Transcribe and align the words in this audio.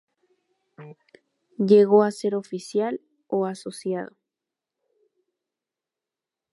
Llegó 1.59 2.01
a 2.01 2.09
ser 2.09 2.33
oficial 2.33 3.01
o 3.27 3.45
asociado. 3.45 4.17